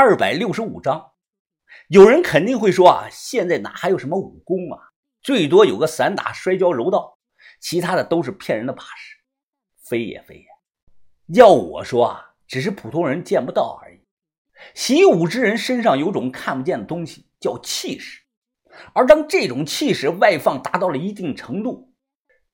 [0.00, 1.10] 二百六十五章。
[1.88, 4.78] 有人肯定会说啊，现在哪还有什么武功啊？
[5.20, 7.18] 最多有个散打、摔跤、柔道，
[7.58, 9.18] 其他的都是骗人的把式。
[9.82, 10.46] 非也非也，
[11.34, 13.98] 要我说啊，只是普通人见不到而已。
[14.72, 18.22] 习武之人身上有种看不见的东西，叫气势。
[18.92, 21.92] 而当这种气势外放达到了一定程度，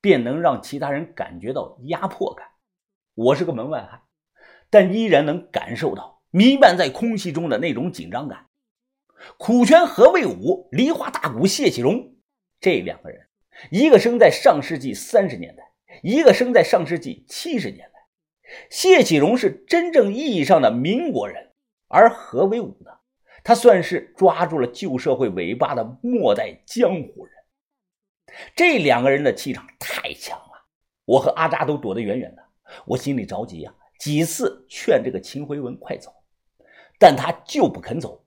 [0.01, 2.47] 便能让其他人感觉到压迫感。
[3.13, 4.01] 我是个门外汉，
[4.71, 8.47] 但依然能感受到弥漫在空气中的那种紧张感。
[9.37, 12.13] 苦泉何卫武、梨花大鼓谢启荣
[12.59, 13.25] 这两个人，
[13.71, 15.63] 一个生在上世纪三十年代，
[16.03, 17.93] 一个生在上世纪七十年代。
[18.69, 21.51] 谢启荣是真正意义上的民国人，
[21.87, 22.91] 而何卫武呢？
[23.41, 27.33] 他算是抓住了旧社会尾巴的末代江湖人。
[28.53, 30.65] 这两个人的气场太强了，
[31.05, 32.43] 我和阿扎都躲得远远的。
[32.85, 36.11] 我心里着急呀，几次劝这个秦回文快走，
[36.99, 38.25] 但他就不肯走。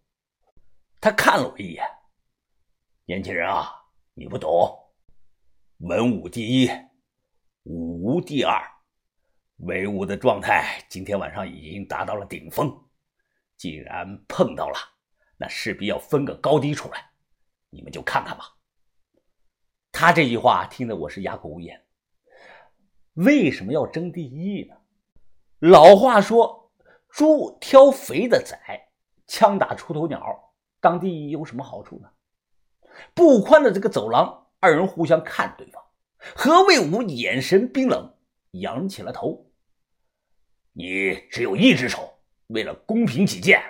[1.00, 1.84] 他看了我一眼，
[3.04, 3.70] 年轻人啊，
[4.14, 4.76] 你不懂，
[5.78, 6.70] 文武第一，
[7.62, 8.60] 武无第二，
[9.58, 12.68] 威武的状态今天晚上已经达到了顶峰，
[13.56, 14.76] 既然碰到了，
[15.36, 17.10] 那势必要分个高低出来，
[17.70, 18.56] 你们就看看吧。
[19.92, 21.84] 他这句话听得我是哑口无言。
[23.14, 24.76] 为什么要争第一呢？
[25.60, 26.57] 老话说，
[27.18, 28.88] 猪挑肥的宰，
[29.26, 30.54] 枪打出头鸟。
[30.78, 32.08] 当地有什么好处呢？
[33.12, 35.82] 不宽的这个走廊，二人互相看对方。
[36.16, 38.14] 何卫武眼神冰冷，
[38.52, 39.50] 仰起了头。
[40.72, 43.60] 你只有一只手，为了公平起见，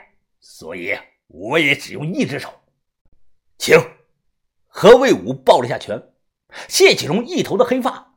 [0.41, 0.95] 所以
[1.29, 2.53] 我也只用一只手。
[3.57, 3.79] 请。
[4.67, 5.99] 何卫武抱了下拳。
[6.69, 8.15] 谢启荣一头的黑发。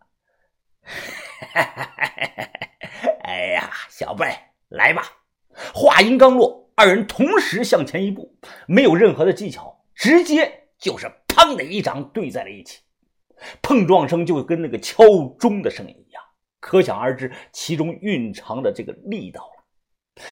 [3.23, 4.37] 哎 呀，小辈，
[4.67, 5.03] 来吧。
[6.01, 6.71] 话音刚落。
[6.73, 8.35] 二人同时向前一步，
[8.65, 12.79] 没有任何的技巧，直接就是“砰”的一掌对在了一起，
[13.61, 15.03] 碰撞声就跟那个敲
[15.37, 16.23] 钟的声音一样，
[16.59, 20.23] 可想而知其中蕴藏的这个力道了。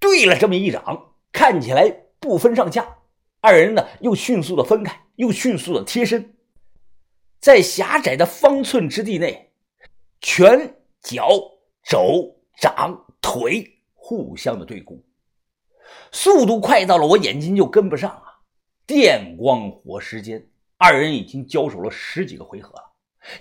[0.00, 2.96] 对了这么一掌，看起来不分上下，
[3.42, 6.34] 二人呢又迅速的分开，又迅速的贴身，
[7.40, 9.52] 在狭窄的方寸之地内，
[10.22, 11.28] 拳脚
[11.82, 13.73] 肘掌腿
[14.06, 15.02] 互相的对攻。
[16.12, 18.40] 速度快到了，我眼睛就跟不上啊！
[18.86, 22.92] 电光火石间，二人已经交手了十几个回合了。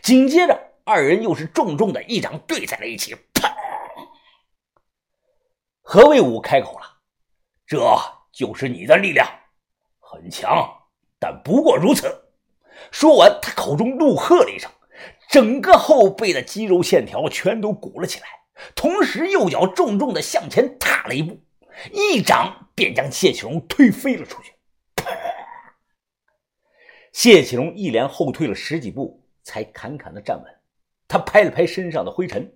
[0.01, 3.51] 紧接着，二人又是重重的一掌对在了一起，砰！
[5.81, 6.99] 何卫武开口了
[7.67, 7.85] ：“这
[8.31, 9.27] 就是你的力量，
[9.99, 10.65] 很强，
[11.19, 12.07] 但不过如此。”
[12.89, 14.71] 说完，他口中怒喝了一声，
[15.29, 18.27] 整个后背的肌肉线条全都鼓了起来，
[18.75, 21.43] 同时右脚重重的向前踏了一步。
[21.91, 24.53] 一掌便将谢启荣推飞了出去。
[27.11, 30.59] 谢启荣一连后退了十几步，才坎坎的站稳。
[31.07, 32.51] 他拍了拍身上的灰尘：“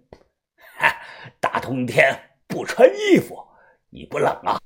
[0.78, 1.02] 哈，
[1.40, 3.48] 大冬天不穿衣服，
[3.90, 4.60] 你不冷啊？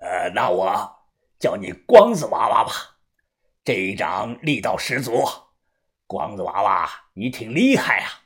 [0.00, 1.06] 呃，那我
[1.38, 2.72] 叫你光子娃娃吧。
[3.64, 5.24] 这一掌力道十足，
[6.06, 8.20] 光子娃娃，你挺厉害啊。”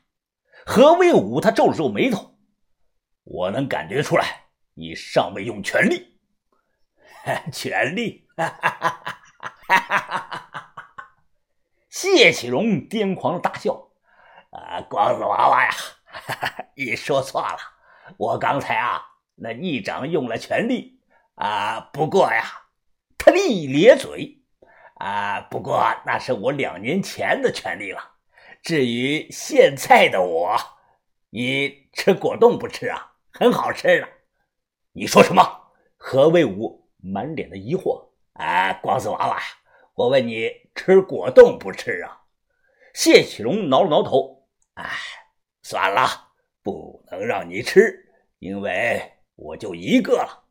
[0.69, 2.35] 何卫武他皱了皱眉头
[3.23, 4.47] ：“我能感觉出来。”
[4.79, 6.19] 你尚未用全力，
[7.51, 8.29] 全力！
[11.89, 13.89] 谢启荣癫狂的大笑
[14.53, 15.71] ：“啊，光子娃娃呀，
[16.77, 17.57] 你说错了，
[18.19, 19.01] 我刚才啊，
[19.37, 21.01] 那一掌用了全力
[21.37, 21.81] 啊。
[21.93, 22.45] 不过呀，
[23.17, 24.43] 他一咧嘴，
[24.97, 28.16] 啊，不过那是我两年前的全力了。
[28.67, 30.57] 至于现在的我，
[31.31, 33.13] 你吃果冻不吃啊？
[33.31, 34.09] 很好吃的。”
[34.91, 35.41] 你说什么？
[35.97, 38.09] 何卫武满脸的疑惑。
[38.33, 39.41] 啊，光子娃娃，
[39.95, 42.23] 我问你吃果冻不吃啊？
[42.93, 44.49] 谢启荣挠了挠头。
[44.75, 44.85] 哎，
[45.63, 46.33] 算了，
[46.65, 48.09] 不能让你吃，
[48.41, 49.01] 因为
[49.37, 50.43] 我就一个了。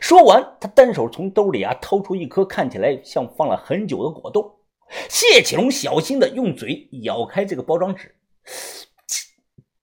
[0.00, 4.55] 说完，他单手从兜里啊掏出一颗看起来像放了很久的果冻。
[5.08, 8.14] 谢启龙小心的用嘴咬开这个包装纸，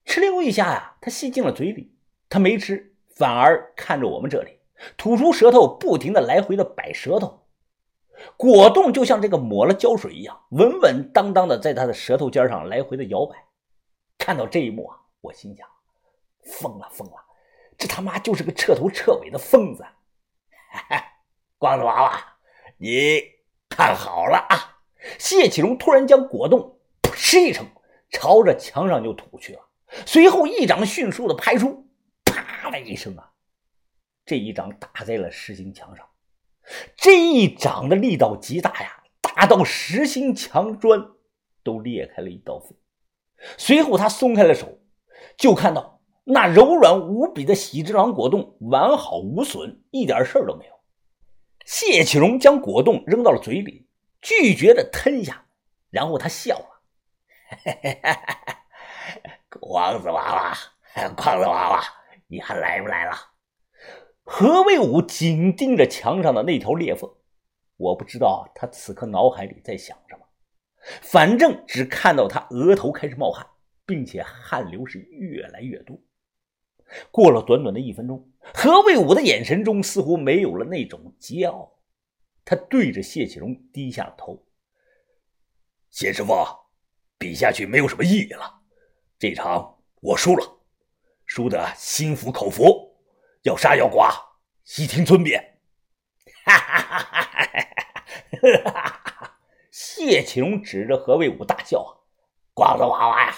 [0.05, 1.95] 哧溜一下呀，他吸进了嘴里。
[2.29, 2.91] 他没吃。
[3.15, 4.59] 反而看着我们这里，
[4.97, 7.45] 吐出舌头，不停的来回的摆舌头，
[8.35, 13.35] 果冻就像这个抹了胶水一样，稳稳当当的在他的舌头尖上来回的摇摆。
[14.17, 15.67] 看到这一幕啊，我心想：
[16.43, 17.23] 疯了疯了，
[17.77, 19.85] 这他妈就是个彻头彻尾的疯子！
[21.59, 22.37] 光子娃娃，
[22.77, 23.21] 你
[23.69, 24.72] 看好了啊！
[25.19, 27.65] 谢启荣突然将果冻噗嗤一声
[28.09, 29.59] 朝着墙上就吐去了，
[30.05, 31.87] 随后一掌迅速的拍出。
[32.25, 33.31] 啪的一声啊！
[34.25, 36.07] 这一掌打在了实心墙上。
[36.95, 41.11] 这一掌的力道极大呀，大到实心墙砖
[41.61, 42.73] 都裂开了一道缝。
[43.57, 44.79] 随后他松开了手，
[45.37, 50.73] 就看到那柔软无比的喜之郎果冻完好无损，一点事儿都没有。
[51.65, 53.87] 谢启荣将果冻扔到了嘴里，
[54.23, 55.45] 拒绝的吞下，
[55.91, 56.81] 然后他笑了
[59.59, 60.57] ：“光子娃娃，
[61.15, 61.83] 光子娃娃，
[62.27, 63.11] 你还来不来了？”
[64.23, 67.13] 何卫武紧盯着墙上的那条裂缝，
[67.75, 70.25] 我不知道他此刻脑海里在想什么，
[71.01, 73.45] 反正只看到他额头开始冒汗，
[73.85, 75.99] 并且汗流是越来越多。
[77.11, 81.72] 过了短短的一分钟，何卫武的眼神中似乎没有了那种桀骜，
[82.45, 84.45] 他对着谢启荣低下了头
[85.89, 86.33] ：“谢师傅，
[87.17, 88.61] 比下去没有什么意义了，
[89.17, 90.59] 这场我输了，
[91.25, 92.91] 输得心服口服。”
[93.43, 95.59] 要杀要剐，悉听尊便。
[96.45, 99.37] 哈哈哈哈哈！
[99.69, 102.05] 谢启荣指着何卫武大笑
[102.55, 103.35] ：“光子娃娃呀，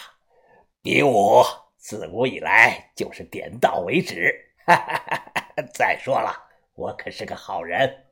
[0.84, 1.44] 比武
[1.76, 4.54] 自古以来就是点到为止。
[4.68, 6.32] 哈哈哈哈再说了，
[6.76, 8.05] 我可是个好人，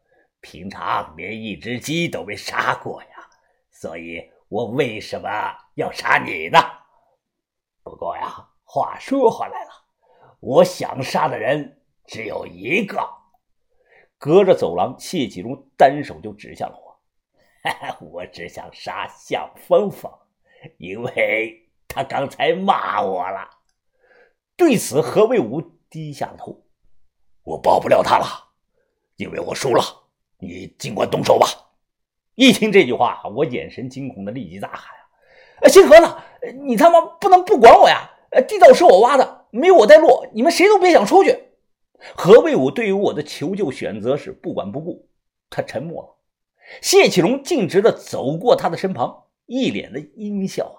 [0.44, 3.28] 平常连一只鸡都没杀过呀，
[3.72, 5.28] 所以我为什么
[5.76, 6.60] 要杀你呢？
[7.82, 9.72] 不过呀，话说回来了，
[10.40, 13.00] 我想杀的人。”只有一个，
[14.18, 17.02] 隔着走廊，谢启荣单手就指向了我。
[18.12, 20.12] 我只想杀向峰峰，
[20.78, 23.50] 因为他刚才骂我了。
[24.58, 26.66] 对此，何卫武低下头。
[27.44, 28.26] 我保不了他了，
[29.16, 30.03] 因为我输了。
[30.46, 31.48] 你尽管动手吧。
[32.36, 34.96] 一听这句话，我眼神惊恐的立即大喊
[35.62, 36.18] ：“啊，星河呢？
[36.66, 38.10] 你他妈不能不管我呀！
[38.48, 41.50] 地道是我挖的，没有我带路，你们谁都别想出去。”
[42.16, 45.08] 何卫武对于我的求救选择是不管不顾，
[45.50, 46.10] 他沉默了。
[46.82, 50.78] 谢启荣径直的走过他的身旁，一脸的阴笑啊！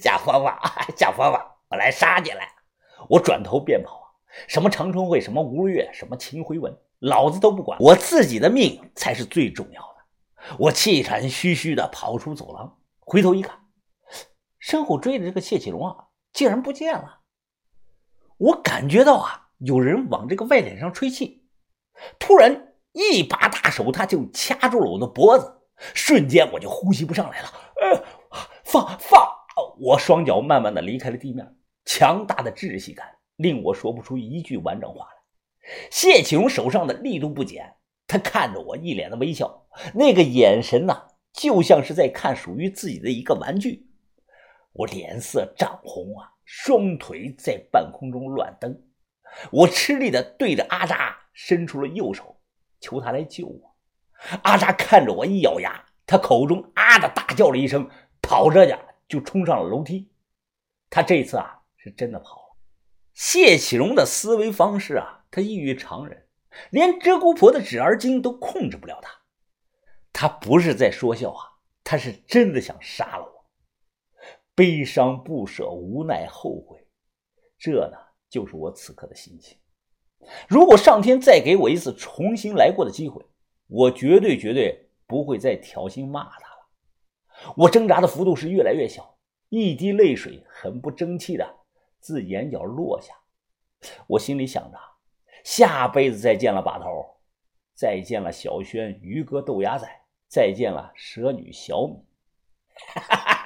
[0.00, 0.52] 小佛佛，
[0.96, 1.40] 小佛佛，
[1.70, 2.48] 我来杀你来！
[3.08, 4.06] 我转头便跑啊！
[4.46, 10.56] 什么长春会，什么吴越，什么秦回文，老子都不管，我自己的命才是最重要的。
[10.58, 13.58] 我气喘吁吁的跑出走廊，回头一看，
[14.58, 17.20] 身后追的这个谢启荣啊，竟然不见了。
[18.36, 21.44] 我感觉到啊，有人往这个外脸上吹气，
[22.18, 25.60] 突然一把大手他就掐住了我的脖子，
[25.94, 27.48] 瞬间我就呼吸不上来了。
[27.80, 28.04] 呃，
[28.64, 29.28] 放放！
[29.80, 35.17] 我双脚慢慢的离开了地面，强大的窒息感令我说不出一句完整话来。
[35.90, 37.76] 谢启荣手上的力度不减，
[38.06, 43.88] 他看着我一脸的微笑，那个眼神呐，就像是在看属于自己的一个玩具。
[44.72, 46.34] 我脸色涨红啊。
[46.50, 48.82] 双腿在半空中乱蹬，
[49.52, 52.40] 我吃力的对着阿扎伸出了右手，
[52.80, 53.76] 求他来救我。
[54.44, 57.86] 阿扎看着我一咬牙，他口中啊的大叫了一声，
[58.22, 60.10] 跑着呀就冲上了楼梯。
[60.88, 62.47] 他这次啊是真的跑了。
[63.18, 66.28] 谢启荣的思维方式啊，他异于常人，
[66.70, 69.10] 连鹧鸪婆的纸儿精都控制不了他。
[70.12, 71.42] 他不是在说笑啊，
[71.82, 73.44] 他是真的想杀了我。
[74.54, 76.86] 悲伤、不舍、无奈、后悔，
[77.58, 77.98] 这呢，
[78.30, 79.58] 就是我此刻的心情。
[80.48, 83.20] 如果上天再给我一次重新来过的机会，
[83.66, 87.52] 我绝对绝对不会再挑衅骂他了。
[87.56, 91.56] 我挣扎的幅度是越来越小，一滴泪水很不争气的
[92.00, 93.14] 自眼角落下。
[94.06, 94.78] 我心里想着，
[95.44, 97.20] 下辈子再见了，把头，
[97.74, 99.88] 再见了，小轩、鱼哥、豆芽仔，
[100.28, 102.04] 再见了，蛇女小米。
[102.94, 103.44] 哈哈哈。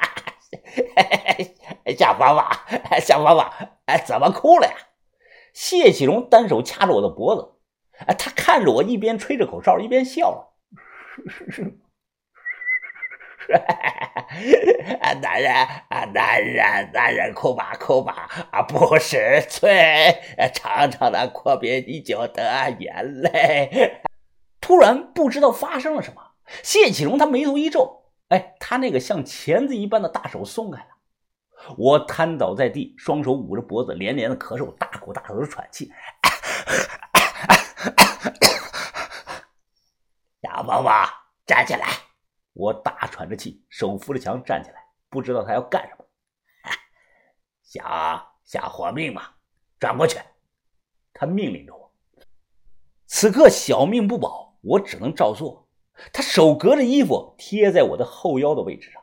[1.99, 3.53] 小芳芳，小芳芳，
[3.87, 4.75] 哎，怎么哭了呀？
[5.53, 7.53] 谢启荣单手掐着我的脖子，
[8.07, 10.55] 哎，他看着我一边吹着口哨一边笑了。
[15.21, 15.53] 男人
[15.89, 20.23] 啊，男人，男人哭吧，哭吧，啊，不是罪，
[20.55, 24.03] 长长的阔别你就得眼泪。
[24.61, 26.23] 突然不知道发生了什么，
[26.63, 28.05] 谢启荣他眉头一皱。
[28.29, 30.89] 哎，他那个像钳子一般的大手松开了，
[31.77, 35.93] 我瘫倒在地，双手捂着脖子，连连的咳嗽，大口大口的喘气。
[40.43, 41.09] 小宝宝，
[41.47, 41.87] 站起来！
[42.53, 44.77] 我大喘着气，手扶着墙站起来，
[45.09, 46.05] 不知道他要干什么。
[47.63, 49.23] 想想活命吗？
[49.79, 50.19] 转过去！
[51.15, 51.95] 他命令着我。
[53.07, 55.69] 此刻小命不保，我只能照做。
[56.13, 59.03] 他手隔着衣服贴在我的后腰的位置上，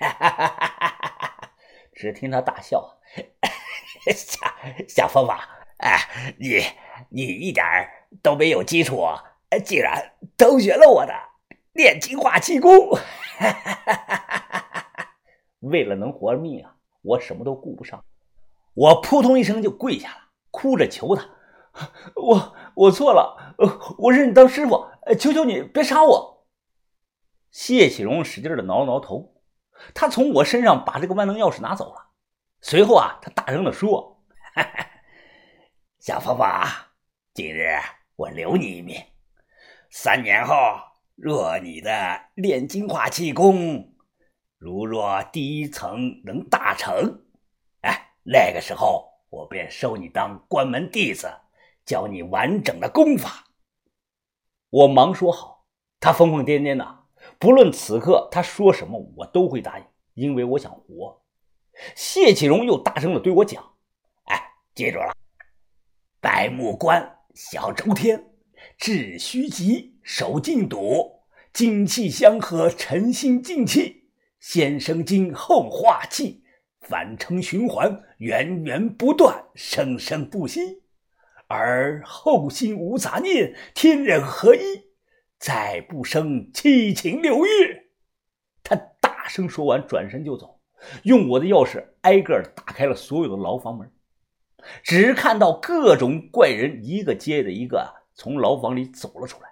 [0.00, 1.52] 哈哈哈哈哈
[1.92, 2.98] 只听他大笑
[4.14, 4.40] ：“小
[4.88, 5.36] 小峰峰，
[5.78, 6.62] 哎，你
[7.10, 7.64] 你一点
[8.22, 9.04] 都没有基础，
[9.64, 11.12] 竟然偷学了我的
[11.80, 12.90] 炼金化气功！
[15.60, 18.04] 为了能活命啊，我什么都顾不上，
[18.74, 20.16] 我扑通一声就跪下了，
[20.50, 21.26] 哭着求他
[22.16, 23.54] ：“我我错了，
[23.96, 26.46] 我认你当师傅，求求你别杀我。”
[27.50, 29.42] 谢启荣使劲的挠了挠头，
[29.94, 32.10] 他从我身上把这个万能钥匙拿走了。
[32.60, 34.22] 随后啊，他大声的说
[35.98, 36.46] ：“小凤凤，
[37.32, 37.78] 今日
[38.16, 39.02] 我留你一命。
[39.88, 40.54] 三年后，
[41.22, 43.92] 若你的炼金化气功，
[44.56, 47.26] 如若第一层能大成，
[47.82, 51.30] 哎，那个时候我便收你当关门弟子，
[51.84, 53.48] 教你完整的功法。”
[54.70, 55.66] 我忙说好，
[56.00, 57.00] 他疯疯癫癫的。
[57.38, 59.84] 不论此刻他说什么，我都会答应，
[60.14, 61.22] 因为我想活。
[61.94, 63.74] 谢启荣又大声的对我讲
[64.24, 65.14] ：“哎，记住了，
[66.18, 68.32] 白木关小周天，
[68.78, 71.20] 治虚极，守静笃，
[71.52, 74.04] 精气相合，沉心静气，
[74.38, 76.42] 先生精，后化气，
[76.80, 80.82] 反成循环，源源不断，生生不息，
[81.46, 84.60] 而后心无杂念，天人合一。”
[85.40, 87.48] 再不生七情六欲，
[88.62, 90.60] 他大声说完，转身就走，
[91.04, 93.90] 用我的钥匙挨个打开了所有的牢房门。
[94.82, 99.48] 只看到各种怪人一个接着一个从牢房里走了出来，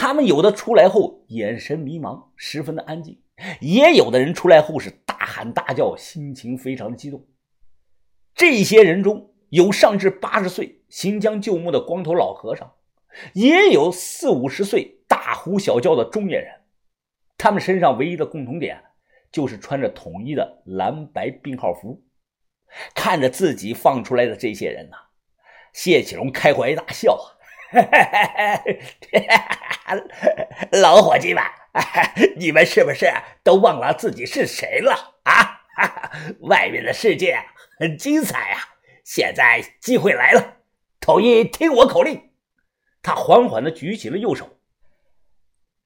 [0.00, 3.16] 他们有的出来后眼神迷茫，十分的安静；
[3.60, 7.26] 也有的人出来后是大喊大叫，心情非常的激动。
[8.32, 12.74] 这些人中有上至八十岁行将就木的光头老和尚。
[13.32, 16.60] 也有四五十岁大呼小叫的中年人，
[17.36, 18.80] 他们身上唯一的共同点
[19.32, 22.04] 就是穿着统一的蓝白病号服。
[22.94, 24.96] 看着自己放出来的这些人呐，
[25.72, 27.34] 谢启荣开怀大笑啊！
[30.80, 31.42] 老伙计们，
[32.36, 35.60] 你们是不是都忘了自己是谁了啊？
[36.40, 37.38] 外面的世界
[37.78, 38.60] 很精彩啊！
[39.04, 40.56] 现在机会来了，
[41.00, 42.30] 统一听我口令。
[43.00, 44.58] 他缓缓地举起了右手，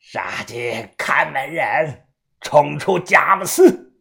[0.00, 2.06] 杀进看门人，
[2.40, 3.91] 冲出佳木斯。